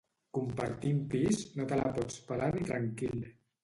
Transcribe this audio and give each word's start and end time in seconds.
Compartint 0.37 1.03
pis, 1.13 1.43
no 1.59 1.69
te 1.71 1.81
la 1.85 1.95
pots 2.01 2.21
pelar 2.33 2.53
ni 2.61 2.69
tranquil 2.75 3.27